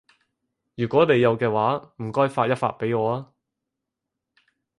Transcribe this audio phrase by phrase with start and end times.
[0.73, 3.33] 如果你有嘅話，唔該發一發畀我啊